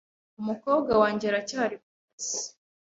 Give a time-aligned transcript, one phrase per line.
[0.41, 2.43] Umukobwa wanjye aracyari kukazi